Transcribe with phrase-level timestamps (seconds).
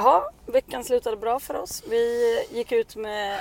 [0.00, 1.82] Jaha, veckan slutade bra för oss.
[1.88, 3.40] Vi gick ut med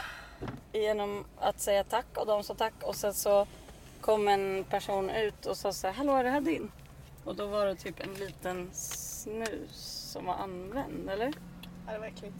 [0.74, 3.47] genom att säga tack och de sa tack och sen så
[4.01, 6.71] kom en person ut och sa så här, hallå är det här din?
[7.23, 11.33] Och då var det typ en liten snus som var använd, eller?
[11.87, 12.35] Ja, det var äckligt.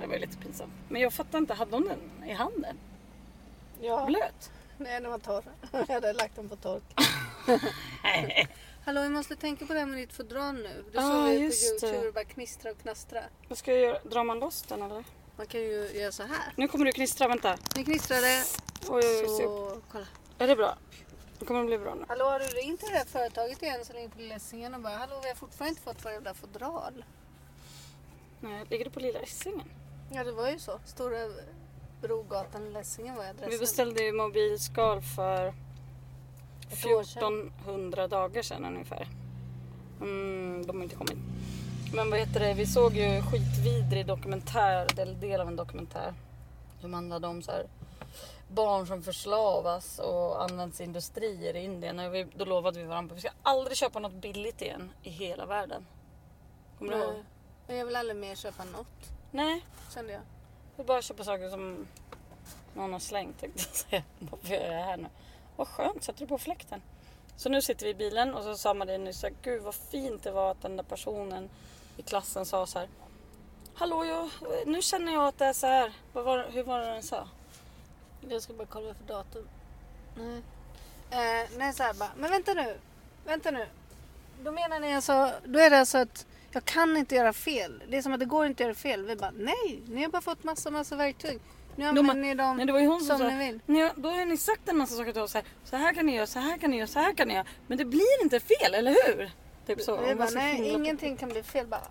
[0.00, 0.72] Det var lite pinsamt.
[0.88, 2.76] Men jag fattar inte, hade hon den i handen?
[3.80, 4.06] Ja.
[4.06, 4.50] Blöt?
[4.78, 5.44] Nej, den var torr.
[5.72, 6.82] Jag hade lagt den på tork.
[8.84, 10.84] Hallå, vi måste tänka på det här med ditt fodral nu.
[10.92, 12.04] Du Ah, såg ju på Youtube det.
[12.06, 13.28] det bara knistrar och knastrar.
[13.48, 13.98] Vad ska jag göra?
[14.04, 15.04] Drar man loss den eller?
[15.36, 16.52] Man kan ju göra så här.
[16.56, 17.56] Nu kommer du knistra, vänta.
[17.76, 18.44] Nu knistrar det.
[18.88, 19.26] Oj, oj, oj.
[19.28, 20.06] Så, kolla.
[20.38, 20.78] Är det bra?
[21.38, 22.04] Det kommer bli bra nu.
[22.08, 24.96] Hallå, har du ringt till det där företaget igen som ringde på Lessingen och bara
[24.96, 27.04] Hallå, vi har fortfarande inte fått våra jävla fodral.
[28.40, 29.70] Nej, ligger du på Lilla Essingen?
[30.12, 30.80] Ja, det var ju så.
[30.86, 31.18] Stora
[32.02, 33.50] Brogatan, Lessingen var adressen.
[33.50, 35.54] Vi beställde ju mobilskal för.
[36.74, 39.08] 1400 dagar sedan ungefär.
[40.00, 41.18] Mm, de har inte kommit.
[41.94, 46.14] Men vad heter det, vi såg ju skitvidrig dokumentär, eller del av en dokumentär.
[46.80, 47.66] Som handlade om så här
[48.48, 51.98] barn som förslavas och används i industrier i Indien.
[51.98, 55.10] Och vi, då lovade vi varandra att vi ska aldrig köpa något billigt igen i
[55.10, 55.86] hela världen.
[56.78, 57.24] Kommer du ihåg?
[57.66, 60.20] Men jag vill aldrig mer köpa något, Nej, kände jag.
[60.76, 61.86] vi bara köpa saker som
[62.74, 64.02] någon har slängt tänkte jag säga.
[64.18, 65.06] Varför gör jag det här nu?
[65.56, 66.82] Vad skönt, sätter du på fläkten.
[67.36, 69.74] Så nu sitter vi i bilen och så sa Marie nyss så här, gud vad
[69.74, 71.50] fint det var att den där personen
[71.96, 72.88] i klassen sa så här.
[73.74, 74.30] Hallå, jag,
[74.66, 75.92] nu känner jag att det är så här.
[76.12, 77.28] Vad var, hur var det den sa?
[78.28, 79.48] Jag ska bara kolla för datum.
[80.16, 80.42] Nej.
[81.10, 82.10] Eh, nej, så här bara.
[82.16, 82.76] Men vänta nu.
[83.24, 83.66] Vänta nu.
[84.42, 87.82] Då menar ni alltså, då är det alltså att jag kan inte göra fel.
[87.88, 89.06] Det är som att det går inte att göra fel.
[89.06, 91.40] Vi bara, nej, ni har bara fått massa, massa verktyg.
[91.76, 93.60] Nu använder ni dem Nej, det var ju hon som, som sa, ni vill.
[93.66, 95.30] "Ni- då har ni sagt en massa saker till oss.
[95.32, 97.28] Så här, så här kan ni göra, så här kan ni göra, så här kan
[97.28, 97.46] ni göra.
[97.66, 99.30] Men det blir inte fel, eller hur?
[99.66, 99.96] Typ så.
[99.96, 101.82] Vi bara, så nej, ingenting kan bli fel bara.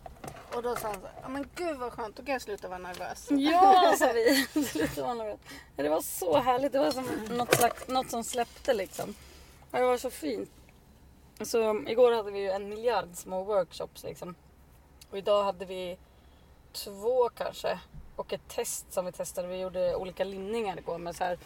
[0.55, 2.77] Och då sa han så här, men gud vad skönt, då kan jag sluta vara
[2.79, 3.27] nervös.
[3.29, 4.45] Ja, sa vi.
[4.73, 5.39] Lite vanligt.
[5.75, 6.71] Det var så härligt.
[6.71, 7.05] Det var som
[7.37, 9.15] något, slags, något som släppte liksom.
[9.71, 10.49] Det var så fint.
[11.41, 14.35] Så igår hade vi ju en miljard små workshops liksom.
[15.11, 15.97] Och idag hade vi
[16.73, 17.79] två kanske.
[18.15, 19.47] Och ett test som vi testade.
[19.47, 21.37] Vi gjorde olika limningar igår med så här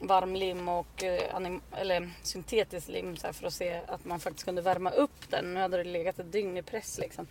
[0.00, 4.44] varmlim och eh, anim- eller syntetisk lim så här, för att se att man faktiskt
[4.44, 5.54] kunde värma upp den.
[5.54, 7.26] Nu hade det legat ett dygn i press liksom.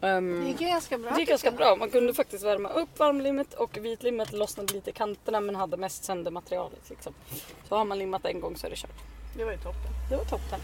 [0.00, 1.10] Ehm, Det gick ganska bra.
[1.10, 1.76] det gick ganska bra.
[1.76, 6.04] Man kunde faktiskt värma upp varmlimmet och vitlimmet lossnade lite i kanterna men hade mest
[6.04, 6.90] sönder materialet.
[6.90, 7.14] Liksom.
[7.68, 8.90] Så har man limmat en gång så är det kört.
[9.36, 9.92] Det var ju toppen.
[10.10, 10.60] Det var toppen.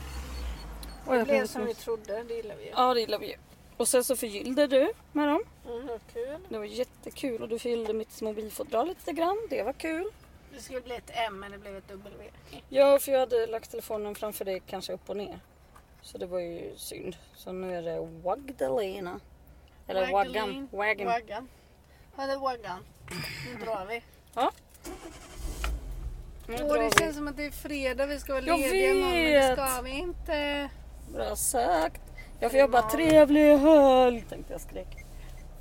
[1.09, 2.71] Det blev som vi trodde, det gillar vi ju.
[2.71, 3.37] Ja det gillar vi ju.
[3.77, 5.43] Och sen så förgyllde du med dem.
[5.67, 6.39] Mm, kul.
[6.49, 9.47] Det var jättekul och du förgyllde mitt mobilfodral lite grann.
[9.51, 10.11] Det var kul.
[10.55, 12.31] Det skulle bli ett M men det blev ett W.
[12.69, 15.41] Ja för jag hade lagt telefonen framför dig kanske upp och ner.
[16.03, 17.17] Så det var ju synd.
[17.35, 19.21] Så nu är det Wagdalena.
[19.87, 20.69] Eller Waggan.
[20.73, 21.07] Waggan.
[21.07, 21.49] Waggan.
[22.17, 22.79] Ja, det är Waggan.
[23.47, 24.03] Nu drar vi.
[24.35, 24.53] Ja.
[26.47, 26.91] Nu Åh, drar det vi.
[26.91, 28.07] känns som att det är fredag.
[28.07, 30.71] Vi ska vara Jag lediga imorgon men det ska vi inte.
[31.13, 32.01] Bra sagt.
[32.41, 35.05] Jag får jobba trevlig helg tänkte jag skrek.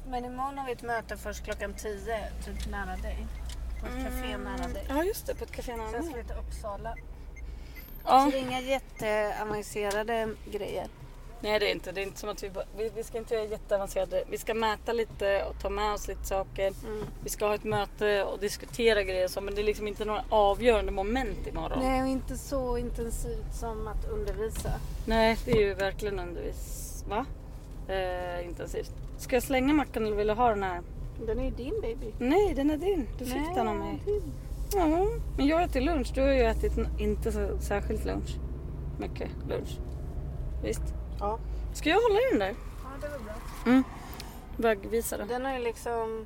[0.07, 1.99] Men imorgon har vi ett möte först klockan 10,
[2.45, 3.27] typ nära dig.
[3.79, 4.85] På ett café nära dig.
[4.89, 6.23] Ja just det, på ett café nära Sen ska mig.
[6.23, 6.95] vi till Uppsala.
[8.05, 8.25] Ja.
[8.25, 10.87] Så det är inga jätteavancerade grejer.
[11.43, 11.91] Nej det är inte.
[11.91, 14.23] Det är inte som att vi, bara, vi, vi ska inte göra jätteavancerade.
[14.29, 16.73] Vi ska mäta lite och ta med oss lite saker.
[16.85, 17.05] Mm.
[17.23, 20.23] Vi ska ha ett möte och diskutera grejer så, men det är liksom inte några
[20.29, 21.79] avgörande moment imorgon.
[21.81, 24.69] Nej, och inte så intensivt som att undervisa.
[25.05, 27.03] Nej det är ju verkligen undervis...
[27.09, 27.25] Va?
[27.87, 28.91] Eh, intensivt.
[29.17, 30.81] Ska jag slänga mackan eller vill du ha den här?
[31.25, 32.13] Den är ju din baby.
[32.19, 33.07] Nej den är din.
[33.19, 34.01] Du fick Nej, den av mig.
[34.05, 34.33] din.
[34.75, 36.11] Ja, men jag äter lunch.
[36.15, 38.35] Du har ju ätit inte så särskilt lunch.
[38.99, 39.79] Mycket lunch.
[40.63, 41.02] Visst?
[41.23, 41.39] Ja.
[41.73, 42.55] Ska jag hålla i den där?
[42.83, 43.33] ja, det var bra.
[43.65, 43.83] Mm.
[44.57, 45.27] Vägvisa den.
[45.27, 46.25] Den har ju liksom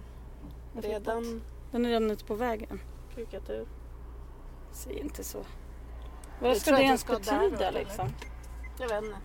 [0.74, 1.42] redan
[1.72, 2.82] Den är redan ute på vägen.
[3.16, 3.68] kukat ur.
[4.72, 5.38] Säg inte så.
[6.42, 8.10] Vad ska det ens ska där betyda liksom?
[8.80, 9.18] Jag vet inte.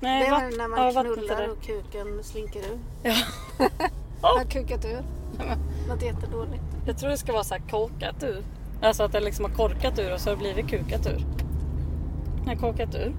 [0.00, 2.78] Nej, det är när ja, man till knullar och kuken slinker ur.
[3.02, 3.14] Ja.
[4.22, 5.02] Har kukat ur.
[5.88, 6.62] Något jättedåligt.
[6.86, 8.44] Jag tror det ska vara så här korkat ur.
[8.82, 11.24] Alltså att det liksom har korkat ur och så har det blivit kukat ur.
[12.46, 13.14] Nej, korkat ur.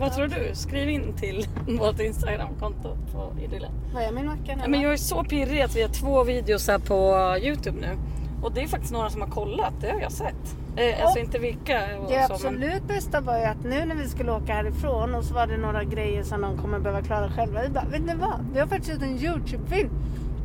[0.00, 0.54] Vad tror du?
[0.54, 1.46] Skriv in till
[1.78, 3.68] vårt Instagramkonto på Idylla.
[3.94, 4.62] Vad är min macka nu?
[4.68, 7.98] Men jag är så pirrig att vi har två videos här på Youtube nu.
[8.42, 10.56] Och det är faktiskt några som har kollat, det har jag sett.
[10.76, 12.30] Eh, alltså inte vilka Det så, men...
[12.32, 15.56] absolut bästa var ju att nu när vi skulle åka härifrån och så var det
[15.56, 17.62] några grejer som de kommer behöva klara själva.
[17.62, 18.46] Vi bara, vet ni vad?
[18.52, 19.90] Vi har faktiskt gjort en Youtube-film.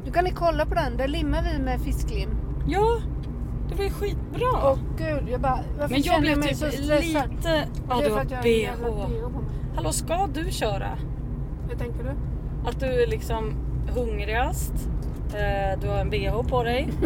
[0.05, 0.97] Du kan ni kolla på den.
[0.97, 2.29] Där limmar vi med fisklim.
[2.67, 3.01] Ja,
[3.71, 4.69] det var ju skitbra.
[4.71, 7.29] Och gud, jag bara, varför men jag känner blev mig typ så stressad?
[7.31, 7.67] lite...
[7.89, 9.07] Ja, Det du för har att jag har en jävla bh.
[9.07, 9.51] bh på mig.
[9.75, 10.89] Hallå, ska du köra?
[11.69, 12.09] Hur tänker du?
[12.69, 13.53] Att du är liksom
[13.95, 14.73] hungrigast.
[15.33, 16.89] Eh, du har en bh på dig.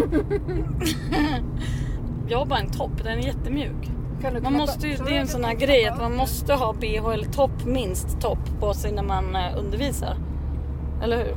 [2.27, 3.91] jag har bara en topp, den är jättemjuk.
[4.21, 5.87] Kan du Man måste ju, tror det du är en att sån här kan grej
[5.87, 10.15] att man måste ha bh eller topp, minst topp på sig när man eh, undervisar.
[11.03, 11.35] Eller hur?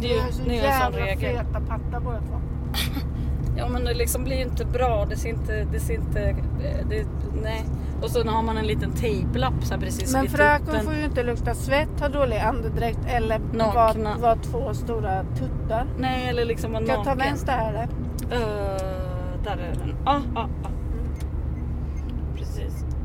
[0.00, 1.36] Det är ju Vi har så det är ju en sån jävla regel.
[1.36, 2.40] feta pattar båda två.
[3.56, 5.06] Ja men det liksom blir ju inte bra.
[5.10, 5.66] Det ser inte...
[5.72, 7.06] Det ser inte eh, det,
[7.42, 7.64] nej.
[8.02, 11.04] Och så har man en liten tejplapp så här precis Men vid fröken får ju
[11.04, 13.38] inte lukta svett, ha dålig andedräkt eller
[13.74, 15.86] vara var två stora tuttar.
[15.98, 17.28] Nej eller liksom vara Ska jag ta naken.
[17.28, 17.82] vänster här eller?
[17.82, 19.94] Eh, där är den.
[20.04, 20.70] Ja, ja, ja.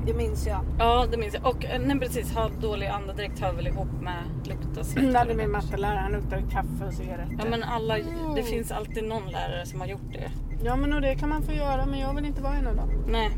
[0.06, 0.60] Det minns jag.
[0.80, 1.46] Ja, det minns jag.
[1.46, 5.12] Och eh, nej, precis, ha dålig andedräkt hör väl ihop med lukta svett.
[5.14, 7.36] Det hade min mattelärare, han luktade kaffe och cigaretter.
[7.40, 8.36] Ja men alla, Mm.
[8.36, 10.32] det finns alltid någon lärare som har gjort det.
[10.64, 12.76] Ja men och det kan man få göra men jag vill inte vara en av
[12.76, 12.90] dem.
[13.08, 13.32] Nej.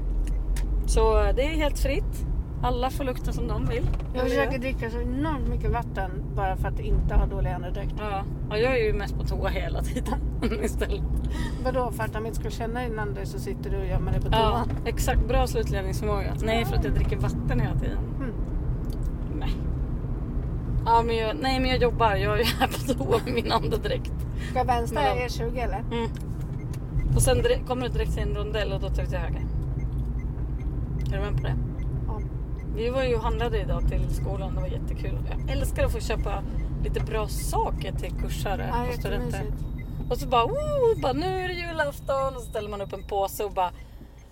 [0.86, 2.26] Så eh, det är helt fritt.
[2.64, 3.90] Alla får lukta som de vill.
[4.14, 7.94] Jag försöker dricka så enormt mycket vatten bara för att inte ha dålig andedräkt.
[8.00, 10.20] Ja, och jag är ju mest på toa hela tiden
[10.64, 11.02] istället.
[11.64, 14.22] Vadå för att de inte ska känna innan dig så sitter du och gömmer dig
[14.22, 14.78] på Ja, toan?
[14.86, 15.28] exakt.
[15.28, 16.34] Bra slutledningsförmåga.
[16.46, 17.98] Nej, för att jag dricker vatten hela tiden.
[18.18, 18.32] Mm.
[19.40, 19.52] Nej.
[20.86, 22.16] Ja, men jag, nej, men jag jobbar.
[22.16, 24.12] Jag är här på toa med min andedräkt.
[24.52, 25.80] Ska vänster Men är E20 eller?
[25.80, 26.10] Mm.
[27.16, 27.38] Och sen
[27.68, 29.42] kommer du direkt till en rondell och då tar vi till höger.
[31.14, 31.56] Är du med på det?
[32.76, 34.56] Vi var ju och handlade idag till skolan.
[34.56, 35.20] Det var jättekul.
[35.30, 36.44] Jag älskar att få köpa
[36.84, 39.54] lite bra saker till kursare Ja, och studenter.
[40.10, 43.08] Och så bara, oh, bara nu är det julafton och så ställer man upp en
[43.08, 43.72] påse och bara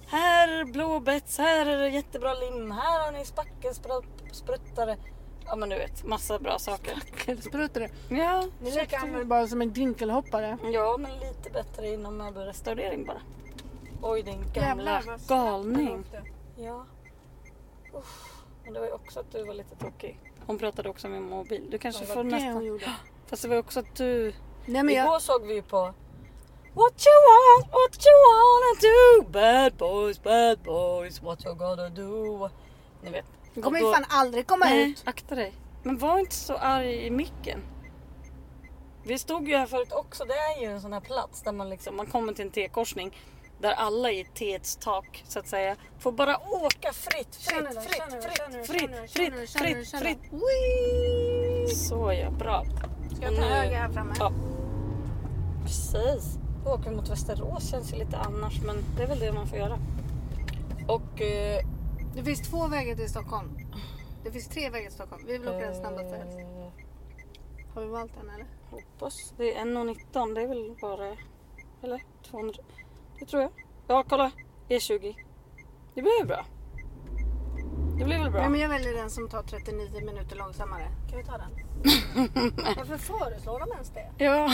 [0.07, 4.97] här är blåbärs, här är det jättebra lim, här har ni spackelspruttare.
[5.45, 6.93] Ja men du vet, massa bra saker.
[7.41, 8.15] Sprutar det?
[8.15, 10.57] Ja, är lika användbart som en dinkelhoppare.
[10.73, 13.21] ja men lite bättre inom möbelrestaurering bara.
[14.01, 16.03] Oj din gamla Jävlar, galning.
[16.57, 16.85] Ja.
[18.63, 20.19] Men det var ju också att du var lite tokig.
[20.45, 21.67] Hon pratade också med mobil.
[21.71, 22.65] Du kanske får nästan...
[22.65, 22.91] gjorde.
[23.27, 24.33] Fast det var ju också att du...
[24.65, 25.05] Nej men jag...
[25.05, 25.93] Igår såg vi ju på
[26.73, 32.49] What you want, what you wanna do Bad boys, bad boys, what you gonna do
[33.03, 33.25] Ni vet.
[33.53, 35.03] Det kommer ju då- fan aldrig komma Nej, ut.
[35.05, 35.53] akta dig.
[35.83, 37.63] Men var inte så arg i micken.
[39.03, 40.25] Vi stod ju här förut också.
[40.25, 43.17] Det är ju en sån här plats där man liksom, man kommer till en T-korsning.
[43.61, 48.67] Där alla i T:s tak så att säga får bara åka fritt, fritt, fritt, fritt,
[48.67, 51.77] fritt, fritt, fritt, fritt.
[51.77, 52.65] Så ja, bra.
[53.15, 54.13] Ska jag ta höger här framme?
[54.19, 54.31] Ja.
[55.63, 56.37] Precis.
[56.85, 59.79] Vi mot Västerås känns ju lite annars men det är väl det man får göra.
[60.87, 61.21] Och...
[61.21, 61.65] Eh,
[62.15, 63.57] Det finns två vägar till Stockholm.
[64.23, 65.23] Det finns tre vägar till Stockholm.
[65.27, 66.37] Vi vill åka den snabbaste helst.
[66.39, 68.45] eh, Har vi valt den eller?
[68.71, 69.33] Hoppas.
[69.37, 70.35] Det är 1,19.
[70.35, 71.15] Det är väl bara...
[71.83, 72.53] Eller 200.
[73.21, 73.51] Det tror jag.
[73.87, 74.31] Ja, kolla.
[74.69, 75.15] E20.
[75.95, 76.45] Det blir väl bra.
[77.97, 78.41] Det blir väl bra.
[78.41, 80.83] Nej men jag väljer den som tar 39 minuter långsammare.
[81.09, 81.51] Kan vi ta den?
[82.77, 84.23] Varför föreslår de ens det?
[84.25, 84.49] Ja,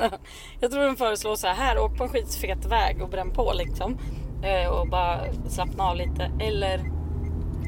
[0.60, 3.98] jag tror den föreslår så här, åk på en skitfet väg och bränn på liksom.
[4.42, 6.30] Eh, och bara slappna av lite.
[6.40, 6.90] Eller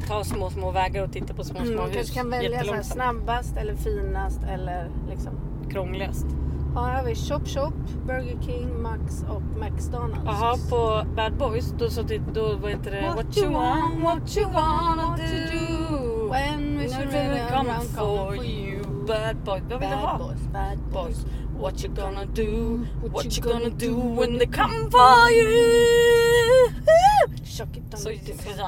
[0.09, 1.95] ta små, små vägar och titta på små, små Mm, hus.
[1.95, 5.33] kanske kan välja så snabbast eller finast eller liksom.
[5.71, 6.27] Krångligast.
[6.75, 7.75] Ja, har vi Chop Chop,
[8.07, 10.25] Burger King, Max och McDonalds.
[10.25, 13.13] Jaha, på Bad Boys då så det, då vad heter det?
[13.17, 18.83] What you want, what you wanna do when we should really come for you.
[19.07, 19.63] Bad boy.
[19.71, 20.19] Vad vill du ha?
[20.19, 21.25] Bad boys, bad boys.
[21.25, 21.27] boys.
[21.61, 22.87] What you gonna do?
[23.13, 26.71] What you gonna do when they come for you?
[27.97, 28.19] Så you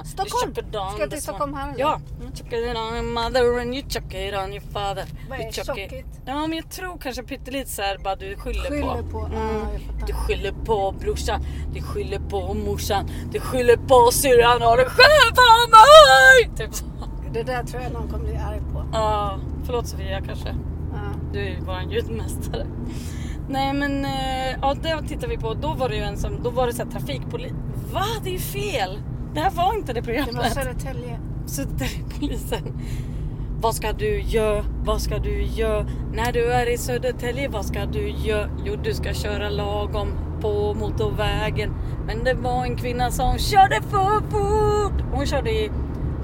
[0.05, 0.53] Stockholm!
[0.75, 1.81] on Ska till Stockholm här eller?
[1.81, 2.01] Ja.
[2.21, 2.33] Mm.
[2.33, 5.05] Chuck it on your mother and you chuck it on your father.
[5.29, 6.07] Vad är chuck it- it?
[6.27, 9.11] Ja men jag tror kanske pyttelite såhär bara du skyller, Skyller på.
[9.11, 10.07] på, fattar.
[10.07, 11.41] Du skyller på brorsan,
[11.75, 16.57] du skyller på morsan, du skyller på syrran och du skyller på mig!
[16.57, 16.85] Typ så.
[17.33, 18.85] Det där tror jag någon kommer bli arg på.
[18.93, 20.55] Ja, förlåt Sofia kanske.
[21.33, 22.67] Du är ju våran ljudmästare.
[23.49, 25.55] Nej men eh, ja, det tittar vi på.
[25.55, 26.91] Då var det ju en som, då var det så här.
[27.93, 28.05] Va?
[28.23, 28.99] Det är ju fel!
[29.35, 30.53] Det här var inte det Det var programmet.
[30.53, 31.19] Södertälje.
[31.47, 32.81] Södertäljepolisen.
[33.61, 34.65] Vad ska du göra?
[34.85, 35.87] Vad ska du göra?
[36.13, 38.49] När du är i Södertälje, vad ska du göra?
[38.65, 40.09] Jo, du ska köra lagom
[40.41, 41.75] på motorvägen.
[42.07, 45.03] Men det var en kvinna som körde för fort.
[45.13, 45.71] Hon körde i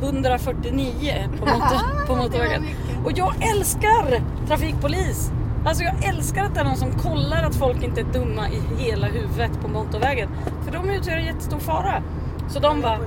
[0.03, 2.65] 149 på, motor, på motorvägen.
[3.05, 5.31] Och jag älskar trafikpolis.
[5.65, 8.61] Alltså jag älskar att det är någon som kollar att folk inte är dumma i
[8.83, 10.29] hela huvudet på motorvägen.
[10.65, 12.03] För de utgör en jättestor fara.
[12.49, 12.99] Så de bara,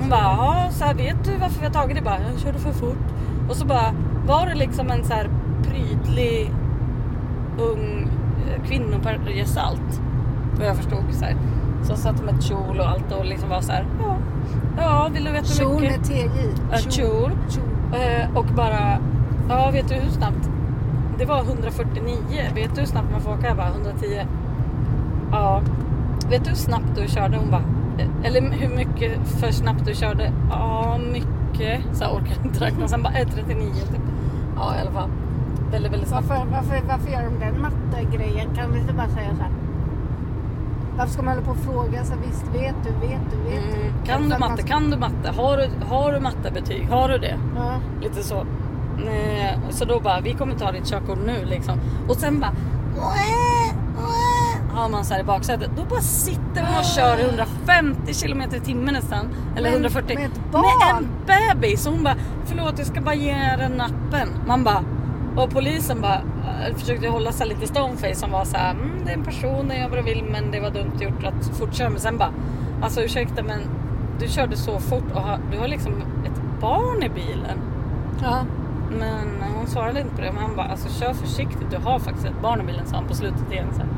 [0.00, 2.02] hon bara, ja så här, vet du varför vi har tagit det?
[2.02, 3.06] Bara, jag körde för fort.
[3.48, 3.94] Och så bara
[4.26, 5.28] var det liksom en så här
[5.62, 6.50] prydlig
[7.58, 8.08] ung
[8.48, 10.00] eh, kvinnogestalt.
[10.58, 11.04] Vad jag förstod.
[11.10, 11.36] Så här.
[11.82, 14.16] Som satt med kjol och allt och liksom var så här, ja,
[14.76, 15.96] ja vill du veta hur Kjol mycket?
[15.98, 16.90] med TJ.
[16.90, 17.30] Kjol.
[17.48, 18.00] Kjol.
[18.00, 18.98] Eh, och bara,
[19.48, 20.48] ja vet du hur snabbt?
[21.18, 22.16] Det var 149.
[22.54, 23.46] Vet du hur snabbt man får åka?
[23.46, 24.26] Jag bara 110.
[25.32, 25.60] Ja.
[26.30, 27.36] Vet du hur snabbt du körde?
[27.36, 27.62] Hon bara,
[27.98, 30.32] "Eh, eller hur mycket för snabbt du körde?
[30.50, 31.80] Ja, mycket.
[31.92, 32.88] Så jag orkade inte räkna.
[32.88, 34.00] Sen bara, eh, 39 typ.
[34.56, 35.08] Ja, i alla fall.
[35.70, 36.28] Väldigt, väldigt snabbt.
[36.28, 38.54] Varför, varför, varför gör de den mattegrejen?
[38.54, 39.50] Kan vi inte bara säga så här?
[40.96, 42.04] Varför ska man hålla på och fråga?
[42.04, 43.80] Så visst, vet du, vet du, vet du?
[43.80, 43.92] Mm.
[44.04, 44.62] Kan du matte?
[44.62, 45.30] Kan du matte?
[45.36, 46.88] Har du, har du mattebetyg?
[46.90, 47.36] Har du det?
[47.56, 47.74] Ja.
[48.02, 48.44] Lite så.
[48.98, 51.78] Eh, Så då bara, vi kommer ta ditt körkort nu liksom.
[52.08, 52.52] Och sen bara...
[54.70, 55.70] Har man så här i baksätet.
[55.76, 59.28] Då bara sitter man och kör i 150 km i timmen nästan.
[59.56, 60.16] Eller Men 140.
[60.18, 61.08] med ett barn?
[61.26, 61.86] Med en bebis.
[61.86, 64.28] Och hon bara, förlåt jag ska bara ge er den nappen.
[64.46, 64.84] Man bara...
[65.36, 69.10] Och polisen bara eh, försökte hålla sig lite stoneface som var så här, mm, det
[69.10, 71.90] är en person, jag gör vad du vill men det var dumt gjort att fortköra.
[71.90, 72.30] Men sen bara,
[72.82, 73.60] alltså ursäkta men
[74.20, 75.92] du körde så fort och har, du har liksom
[76.24, 77.58] ett barn i bilen.
[78.22, 78.44] Ja.
[78.90, 80.32] Men hon svarade inte på det.
[80.32, 81.70] Men han bara, alltså kör försiktigt.
[81.70, 83.66] Du har faktiskt ett barn i bilen, sa han på slutet igen.
[83.72, 83.78] Så.
[83.78, 83.88] här.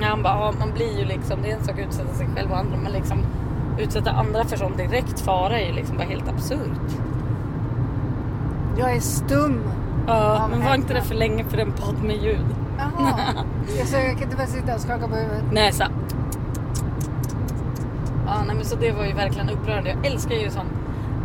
[0.00, 2.28] Ja, han bara, ja, man blir ju liksom, det är en sak att utsätta sig
[2.34, 2.76] själv och andra.
[2.82, 3.18] Men liksom
[3.78, 6.90] utsätta andra för sån direkt fara är ju liksom bara helt absurt.
[8.78, 9.62] Jag är stum.
[10.06, 12.46] Ja, men var inte det för länge för en podd med ljud?
[12.78, 13.18] Jaha.
[13.78, 15.44] jag, så jag kan inte bara sitta och skaka på huvudet.
[15.52, 15.84] Nej, så.
[18.26, 19.90] Ja, nej, men så det var ju verkligen upprörande.
[19.90, 20.68] Jag älskar ju sånt.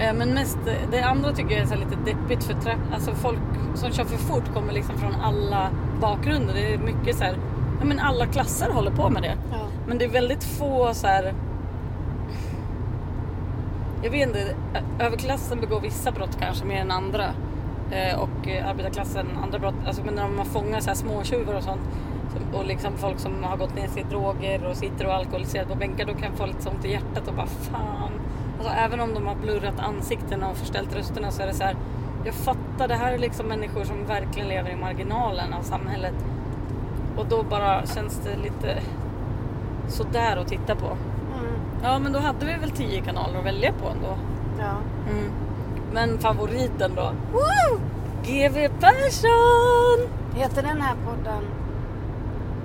[0.02, 0.58] Eh, Men mest,
[0.92, 3.40] det andra tycker jag är lite deppigt för tra- alltså folk
[3.76, 5.70] som kör för fort kommer liksom från alla
[6.02, 6.54] bakgrunder.
[6.54, 7.36] Det är mycket så här,
[7.80, 9.38] ja men alla klasser håller på med det.
[9.52, 9.58] Ja.
[9.88, 11.34] Men det är väldigt få så här.
[14.04, 14.56] Jag vet inte,
[15.00, 17.26] överklassen begår vissa brott kanske mer än andra.
[17.92, 19.76] Eh, och eh, arbetarklassen andra brott.
[19.88, 21.82] Alltså, men när man fångar så här småtjuvar och sånt.
[22.54, 25.76] Och liksom folk som har gått ner sig i droger och sitter och alkoholiserade på
[25.76, 26.06] bänkar.
[26.06, 28.12] Då kan folk lite så ont i hjärtat och bara fan.
[28.62, 31.76] Alltså, även om de har blurrat ansikten och förställt rösterna så är det så här.
[32.26, 36.14] Jag fattar, det här är liksom människor som verkligen lever i marginalen av samhället.
[37.18, 38.82] Och då bara känns det lite
[39.88, 40.86] sådär att titta på.
[40.86, 41.54] Mm.
[41.84, 44.18] Ja men då hade vi väl tio kanaler att välja på ändå.
[44.60, 44.76] Ja.
[45.12, 45.32] Mm.
[45.94, 47.12] Men favoriten då?
[47.32, 47.80] Woo!
[48.24, 50.10] GV Persson!
[50.36, 51.44] Heter den här podden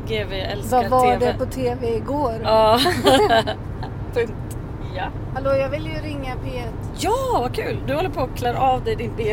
[0.07, 1.26] GV älskar Vad var TV.
[1.26, 2.35] det på tv igår?
[2.43, 2.79] Ja.
[4.15, 4.56] Punkt.
[4.97, 5.05] Ja.
[5.35, 6.69] Hallå, jag vill ju ringa P1.
[6.99, 7.79] Ja, vad kul!
[7.87, 9.25] Du håller på att klä av dig din bh.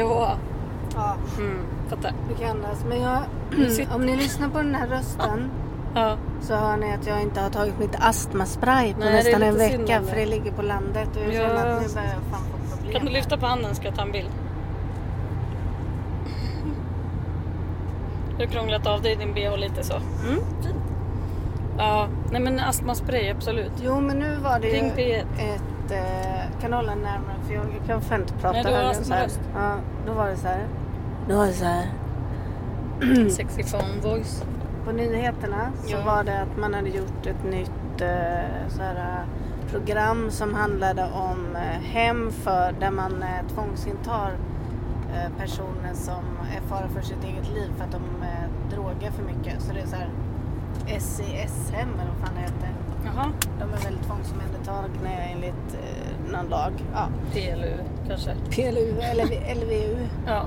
[0.95, 1.57] Ja, Mm,
[1.89, 2.11] fattar.
[2.29, 2.83] det kan andas.
[2.89, 3.19] Men jag,
[3.51, 5.51] Du om ni lyssnar på den här rösten
[5.95, 6.17] Ja.
[6.41, 10.01] så hör ni att jag inte har tagit mitt astmaspray på Nej, nästan en vecka
[10.01, 11.39] för det ligger på landet och jag Ja.
[11.47, 12.93] känner att nu börjar jag fan få problem.
[12.93, 14.29] Kan du lyfta på handen ska jag ta en bild.
[18.37, 19.93] Du har krånglat av dig din bh lite så.
[19.93, 20.75] Mm, fint.
[21.77, 23.71] Ja, nej men astmaspray absolut.
[23.83, 25.25] Jo men nu var det ju Ring P1.
[25.39, 29.13] ett eh, kanalen närmare för jag kan fan inte prata Nej, du har högre så
[29.13, 29.25] här.
[29.25, 29.39] astmaröst.
[29.55, 29.75] Ja,
[30.07, 30.67] då var det så här.
[31.29, 31.85] Då var det så här.
[33.29, 34.43] Sexy phone voice.
[34.85, 36.03] På nyheterna så Ja.
[36.05, 41.03] var det att man hade gjort ett nytt eh, så här, eh, program som handlade
[41.03, 44.31] om eh, hem för där man eh, tvångsintar
[45.15, 46.23] eh, personer som
[46.55, 49.61] är fara för sitt eget liv för att de eh, drogar för mycket.
[49.61, 50.09] Så det är så här
[50.99, 52.69] SIS-hem eller vad fan det heter.
[53.05, 53.31] Jaha.
[53.59, 56.73] De är väl tvångsomhändertagna enligt eh, någon lag.
[56.93, 57.07] Ja.
[57.31, 57.73] PLU
[58.07, 58.35] kanske.
[58.49, 60.07] PLU eller LVU.
[60.27, 60.45] Ja.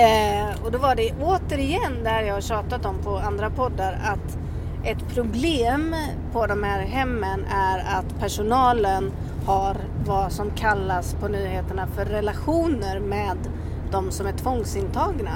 [0.00, 3.92] Eh, och då var det återigen det här jag har tjatat om på andra poddar
[4.04, 4.38] att
[4.84, 5.96] ett problem
[6.32, 9.12] på de här hemmen är att personalen
[9.46, 9.76] har
[10.06, 13.36] vad som kallas på nyheterna för relationer med
[13.90, 15.30] de som är tvångsintagna.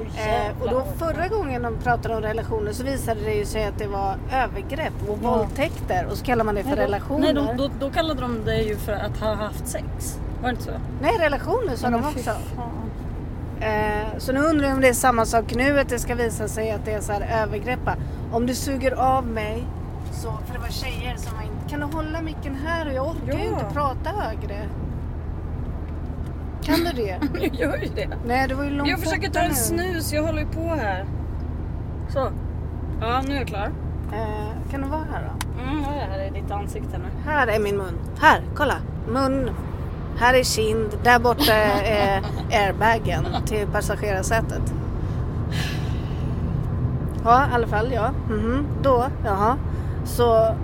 [0.00, 3.78] Eh, och då förra gången de pratade om relationer så visade det ju sig att
[3.78, 5.30] det var övergrepp och Ja.
[5.36, 7.32] våldtäkter och så kallar man det för Nej, då- relationer.
[7.34, 10.18] Nej, då, då, då kallade de det ju för att ha haft sex.
[10.42, 10.70] Var det inte så?
[11.02, 12.30] Nej, relationer sa de också.
[13.60, 16.48] Eh, så nu undrar jag om det är samma sak nu, att det ska visa
[16.48, 17.96] sig att det är så här övergreppa.
[18.32, 19.64] Om du suger av mig,
[20.12, 21.68] så, för det var tjejer som var inte...
[21.70, 22.86] Kan du hålla micken här?
[22.86, 23.50] Jag orkar ju Ja.
[23.50, 24.68] inte prata högre.
[26.62, 27.18] Kan du det?
[27.40, 28.08] Jag gör ju det.
[28.26, 29.54] Nej, det var ju långt Jag försöker ta en nu.
[29.54, 31.04] snus, jag håller ju på här.
[32.08, 32.28] Så.
[33.00, 33.70] Ja, nu är jag klar.
[34.12, 35.62] Eh, kan du vara här då?
[35.62, 37.04] Mm, här är ditt ansikte nu.
[37.30, 37.98] Här är min mun.
[38.20, 38.74] Här, kolla.
[39.08, 39.50] Mun.
[40.18, 40.90] Här är kind.
[41.04, 44.74] Där borta är airbagen till passagerarsätet.
[47.24, 48.10] Ja, i alla fall ja.
[48.28, 48.66] Mhm.
[48.82, 49.56] Då, jaha.
[50.04, 50.54] Så,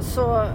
[0.00, 0.46] så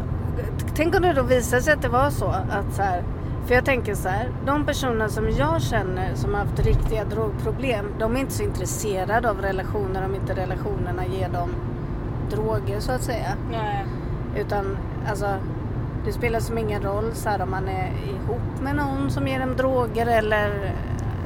[0.75, 3.03] tänk om det då visar sig att det var så att så här.
[3.45, 4.29] För jag tänker så här.
[4.45, 7.85] De personer som jag känner som har haft riktiga drogproblem.
[7.99, 11.49] De är inte så intresserade av relationer om inte relationerna ger dem
[12.31, 13.27] droger så att säga.
[13.51, 13.85] Nej.
[14.37, 14.77] Utan
[15.09, 15.35] alltså,
[16.05, 19.39] det spelar som ingen roll så här, om man är ihop med någon som ger
[19.39, 20.73] dem droger eller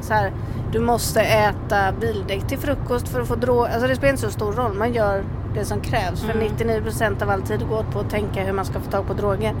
[0.00, 0.32] så här,
[0.72, 3.72] du måste äta bildäck till frukost för att få droger.
[3.72, 4.74] Alltså det spelar inte så stor roll.
[4.74, 5.24] Man gör
[5.54, 6.22] det som krävs.
[6.22, 6.48] För Mm.
[6.48, 9.14] 99% av all tid går åt på att tänka hur man ska få tag på
[9.14, 9.54] droger.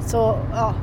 [0.00, 0.74] Så ja,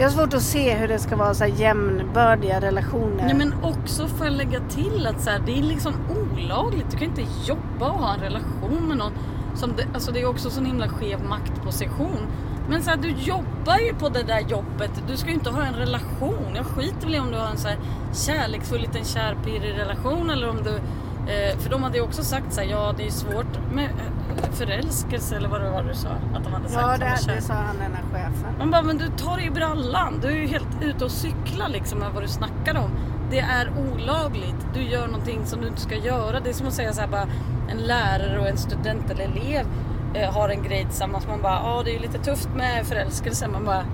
[0.00, 3.24] jag har svårt att se hur det ska vara så här jämnbördiga relationer.
[3.24, 6.90] Nej men också får jag lägga till att så här, det är liksom olagligt.
[6.90, 9.12] Du kan inte jobba och ha en relation med någon.
[9.54, 12.26] Som det, alltså det är också sån himla skev maktposition.
[12.68, 14.90] Men så här, du jobbar ju på det där jobbet.
[15.08, 16.54] Du ska ju inte ha en relation.
[16.54, 17.78] Jag skiter väl i om du har en så här
[18.12, 20.80] kärleksfull liten kärpirrig relation eller om du...
[21.28, 24.50] Eh, för de hade ju också sagt så här, ja det är svårt med eh,
[24.52, 26.08] förälskelse eller vad det var du sa.
[26.08, 28.54] Att de hade sagt ja, det, det sa han den här chefen.
[28.58, 30.18] man bara, men du tar det i brallan.
[30.22, 32.90] Du är ju helt ute och cyklar liksom med vad du snackar om.
[33.30, 34.66] Det är olagligt.
[34.74, 36.40] Du gör någonting som du inte ska göra.
[36.40, 37.26] Det är som att säga så här bara,
[37.68, 39.66] en lärare och en student eller elev
[40.14, 41.26] eh, har en grej tillsammans.
[41.26, 43.48] Man bara, ja det är ju lite tufft med förälskelse.
[43.48, 43.84] Man bara,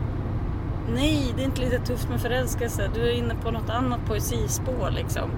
[0.89, 2.91] nej det är inte lite tufft med förälskelse.
[2.95, 5.31] Du är inne på något annat poesispår liksom.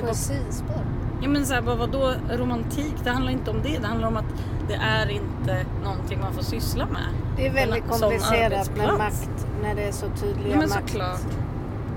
[0.00, 0.84] Poesispår.
[1.22, 2.94] Ja men så här, bara, vadå romantik?
[3.04, 3.78] Det handlar inte om det.
[3.78, 4.34] Det handlar om att
[4.68, 7.02] det är inte någonting man får syssla med.
[7.36, 11.20] Det är väldigt komplicerat med makt när det är så tydliga Ja, men makt, såklart.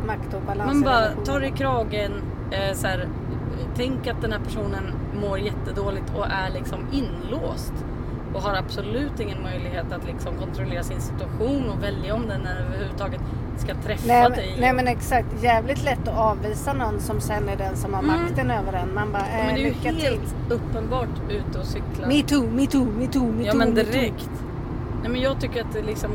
[0.08, 2.12] makt och balans Man bara tar i kragen,
[2.51, 3.08] eh, så här,
[3.75, 4.84] tänk att den här personen
[5.22, 7.74] mår jättedåligt och är liksom inlåst.
[8.34, 13.22] Och har absolut ingen möjlighet att liksom kontrollera sin situation och välja om den överhuvudtaget
[13.58, 14.50] ska träffa Nej, dig.
[14.52, 18.04] men- nej men exakt, jävligt lätt att avvisa någon som sen är den som har
[18.04, 18.22] Mm.
[18.22, 18.94] makten över en.
[18.94, 20.02] Man bara, Ja, äh, men det är ju lycka till.
[20.02, 22.08] helt uppenbart ute och cykla.
[22.08, 23.92] Me too, me too, me too, me ja too, men me too.
[23.92, 24.30] direkt.
[25.02, 26.12] Nej men jag tycker att det liksom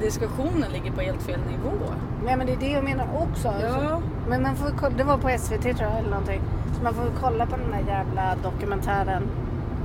[0.00, 1.76] diskussionen ligger på helt fel nivå.
[2.24, 3.48] Nej men det är det jag menar också.
[3.48, 3.66] Alltså.
[3.84, 4.00] Ja.
[4.28, 6.40] Men man får kolla, det var på SVT tror jag eller någonting.
[6.78, 9.22] Så man får kolla på den där jävla dokumentären.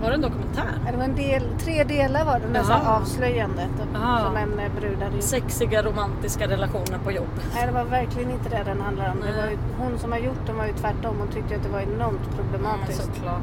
[0.01, 0.63] Var det en dokumentär?
[0.85, 3.69] Ja, Det var en del, tre delar var det, nästan avslöjandet.
[3.93, 4.25] Jaha.
[4.25, 5.23] Som en eh, brud hade gjort.
[5.23, 7.27] Sexiga romantiska relationer på jobb.
[7.55, 9.17] Nej det var verkligen inte det den handlar om.
[9.21, 11.15] Det var ju, hon som har gjort den var ju tvärtom.
[11.19, 13.03] Hon tyckte att det var enormt Ja, men problematiskt.
[13.15, 13.41] såklart.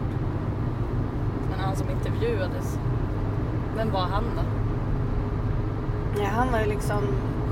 [1.51, 2.79] Men han som intervjuades,
[3.77, 4.43] vem var han då?
[6.23, 7.03] Ja, han var ju liksom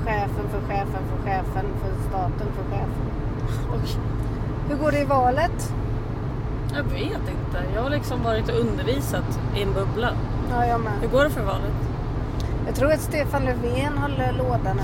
[0.05, 3.03] chefen för chefen för chefen för staten för chefen.
[3.73, 3.97] Oj,
[4.69, 5.73] Hur går det i valet?
[6.75, 7.57] Jag vet inte.
[7.75, 10.09] Jag har liksom varit och undervisat i en bubbla.
[10.51, 11.11] Ja, jag Hur med.
[11.11, 11.73] går det för valet?
[12.65, 14.81] Jag tror att Stefan Löfven håller låda nu.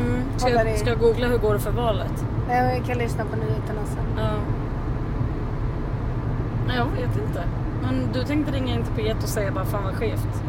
[0.00, 0.22] Mm.
[0.36, 2.24] Ska, Håller jag, i- ska jag googla hur går det för valet?
[2.48, 4.04] Nej, Vi kan lyssna på nyheterna sen.
[4.24, 4.30] Ja.
[6.66, 7.42] Nej, jag vet inte.
[7.82, 10.42] Men du tänkte ringa in till P1 och säga bara fan vad skevt.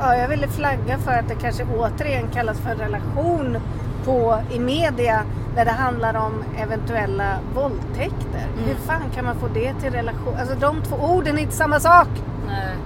[0.00, 3.56] Ja, jag ville flagga för att det kanske återigen kallas för relation
[4.04, 5.22] på, i media
[5.58, 8.46] där det handlar om eventuella våldtäkter.
[8.52, 8.64] Mm.
[8.64, 10.34] Hur fan kan man få det till relation?
[10.40, 12.08] Alltså de två orden är inte samma sak.
[12.46, 12.76] Nej.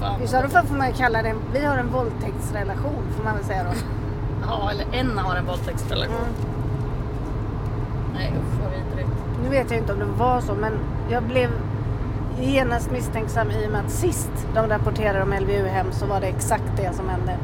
[0.00, 0.22] Fan.
[0.22, 3.44] I så fall får man ju kalla det, vi har en våldtäktsrelation får man väl
[3.44, 3.70] säga då.
[4.46, 6.16] Ja, eller en har en våldtäktsrelation.
[6.16, 6.34] Mm.
[8.14, 9.16] Nej usch vad vidrigt.
[9.42, 10.72] Nu vet jag inte om det var så men
[11.10, 11.50] jag blev
[12.40, 16.76] genast misstänksam i och med att sist de rapporterade om LVU-hem så var det exakt
[16.76, 17.36] det som hände.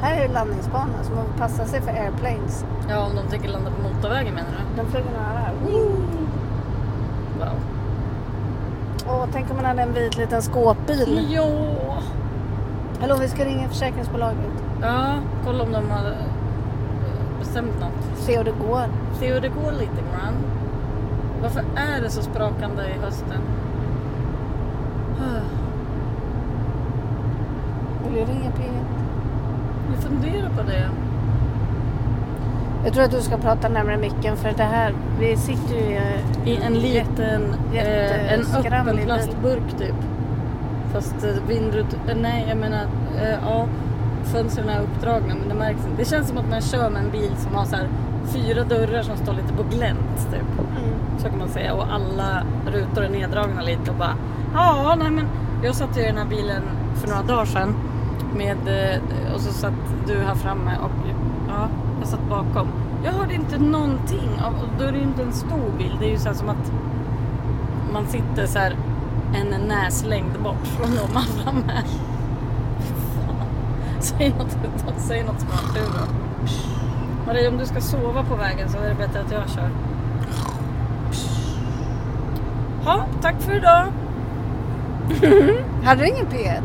[0.00, 0.12] Mm.
[0.18, 2.64] Här är landningsbana så man får passa sig för airplanes.
[2.88, 4.82] Ja, om de tänker landa på motorvägen menar du?
[4.82, 5.52] De flyger nära här.
[7.38, 7.54] Wow.
[9.08, 11.28] Åh, tänk om man hade en vit liten skåpbil.
[11.30, 11.44] Ja.
[13.00, 14.64] Hallå, vi ska ringa försäkringsbolaget.
[14.82, 18.18] Ja, kolla om de har eh, bestämt något.
[18.18, 18.84] Se hur det går.
[19.18, 20.34] Se hur det går lite grann.
[21.42, 23.40] Varför är det så sprakande i hösten?
[28.04, 28.89] Vill du ringa P1?
[29.90, 30.90] Vi funderar på det.
[32.84, 36.50] Jag tror att du ska prata närmare micken för det här, vi sitter ju i...
[36.50, 39.94] I en liten, eh, en öppen plastburk typ.
[40.92, 41.96] Fast eh, vindrut...
[42.08, 42.82] Eh, nej, jag menar,
[43.22, 43.66] eh, ja.
[44.24, 45.96] Fönstren är uppdragna men det märks inte.
[46.02, 47.88] Det känns som att man kör med en bil som har så här
[48.24, 50.58] fyra dörrar som står lite på glänt typ.
[50.58, 51.18] Mm.
[51.18, 51.74] Så kan man säga.
[51.74, 54.14] Och alla rutor är neddragna lite och bara
[54.54, 55.24] ja, nej men
[55.62, 56.62] jag satt ju i den här bilen
[56.94, 57.74] för några dagar sedan
[58.36, 59.74] med eh, och så satt
[60.06, 61.08] du här framme och
[61.48, 61.68] ja,
[62.00, 62.68] jag satt bakom.
[63.04, 65.96] Jag hörde inte någonting av, och då är det ju inte en stor bil.
[66.00, 66.72] Det är ju så här som att
[67.92, 68.76] man sitter så här
[69.34, 71.82] en näslängd bort från de framme.
[73.26, 73.46] Fan.
[74.00, 74.56] Säg något,
[74.96, 76.06] säg något smart du då.
[77.26, 79.70] Marie, om du ska sova på vägen så är det bättre att jag kör.
[82.84, 83.86] Ja, tack för idag.
[85.84, 86.62] Hade du ingen P1?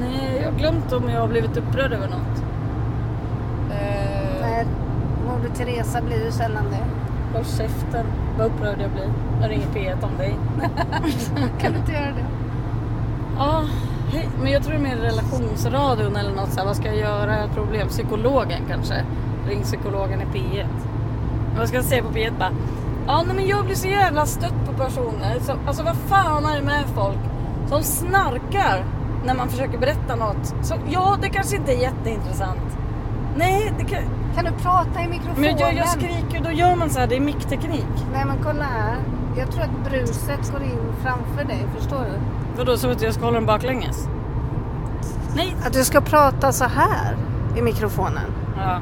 [0.00, 2.42] Nej, glömt om jag har blivit upprörd över något.
[3.70, 4.66] Eh, Nej,
[5.26, 6.84] Moder Teresa blir ju sällan det.
[7.36, 8.06] Håll käften,
[8.38, 9.08] vad upprörd jag blir.
[9.40, 10.36] Jag ringer P1 om dig.
[11.60, 12.24] Kan du inte göra det?
[13.38, 13.64] Ja,
[14.12, 14.28] hej.
[14.42, 16.66] men jag tror det är mer relationsradion eller något så här.
[16.66, 17.36] Vad ska jag göra?
[17.36, 17.88] Jag har problem.
[17.88, 18.94] Psykologen kanske.
[19.48, 20.66] Ring psykologen i P1.
[21.58, 22.50] Vad ska jag säga på P1 bara?
[23.06, 25.40] Ja nej, men jag blir så jävla stött på personer.
[25.40, 27.18] Så, alltså vad fan är det med folk
[27.68, 28.84] som snarkar
[29.26, 30.54] när man försöker berätta något?
[30.62, 32.78] Så, ja det kanske inte är jätteintressant.
[33.36, 34.02] Nej det kan...
[34.36, 35.40] Kan du prata i mikrofonen?
[35.40, 37.86] Men jag, jag skriker då gör man så här, det är mickteknik.
[38.12, 38.96] Nej men kolla här.
[39.36, 42.18] Jag tror att bruset går in framför dig, förstår du?
[42.58, 44.08] Vadå som att jag ska hålla den baklänges?
[45.36, 45.56] Nej.
[45.66, 47.16] Att du ska prata så här
[47.56, 48.32] i mikrofonen.
[48.56, 48.80] Ja.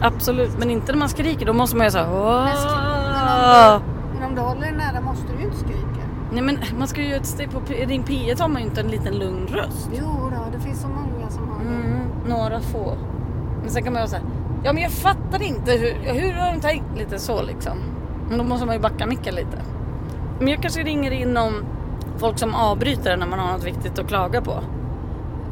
[0.00, 1.46] Absolut, men inte när man skriker.
[1.46, 2.06] Då måste man ju såhär...
[2.06, 3.80] Men "Åh."
[4.14, 5.86] Men om du håller dig nära måste du ju inte skrika.
[6.32, 8.80] Nej men man ska ju göra ett steg på Ring P1 har man ju inte
[8.80, 9.90] en liten lugn röst.
[9.92, 11.60] Jo då, det finns så många som har.
[11.60, 12.96] Mm, några få.
[13.60, 14.22] Men sen kan man ju säga
[14.64, 17.78] Ja men jag fattar inte hur, hur har de tänkt lite så liksom.
[18.28, 19.62] Men då måste man ju backa micken lite.
[20.38, 21.64] Men jag kanske ringer in om
[22.18, 24.54] folk som avbryter när man har något viktigt att klaga på.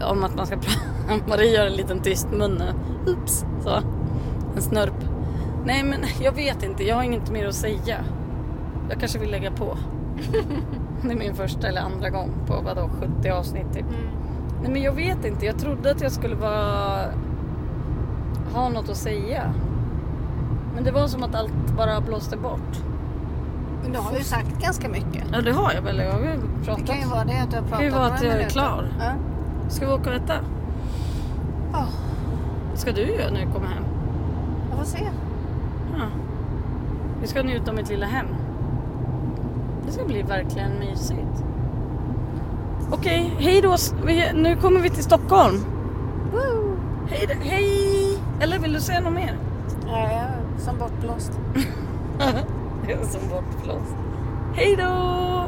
[0.03, 0.81] Om att man ska prata.
[1.29, 2.75] Marie gör en liten tyst mun nu.
[3.13, 3.45] Oops.
[3.61, 3.71] Så.
[4.57, 5.05] En snörp.
[5.65, 8.05] Nej men jag vet inte, jag har inget mer att säga.
[8.91, 9.77] Jag kanske vill lägga på.
[11.03, 12.91] Det är min första eller andra gång på vadå
[13.23, 13.83] 70 avsnitt typ.
[13.89, 14.01] Mm.
[14.63, 17.05] Nej men jag vet inte, jag trodde att jag skulle vara...
[18.55, 19.43] ha något att säga.
[20.75, 22.83] Men det var som att allt bara blåste bort.
[23.83, 25.25] Men du har ju sagt ganska mycket.
[25.33, 26.87] Ja det har jag väl, jag har Det pratat.
[26.87, 28.39] kan ju vara det att du har pratat kan ju vara att några jag är
[28.39, 28.51] minuter.
[28.53, 28.89] klar.
[29.01, 29.13] Ja.
[29.69, 30.35] Ska vi åka och äta?
[31.73, 31.87] Ja,
[32.71, 33.85] Vad ska du göra när du kommer hem?
[34.71, 35.05] jag får se.
[35.99, 36.05] Ja.
[37.21, 38.27] Vi ska njuta av mitt lilla hem.
[39.89, 41.45] Det ska bli verkligen mysigt.
[42.91, 43.77] Okej, hej då.
[44.35, 45.65] Nu kommer vi till Stockholm.
[46.33, 46.77] Woo!
[47.11, 48.19] Hej, då- hej!
[48.41, 49.39] Eller vill du säga något mer?
[49.87, 51.33] Ja, jag är som bortblåst.
[52.87, 53.95] Det är som bortblåst.
[54.55, 55.45] Hej då!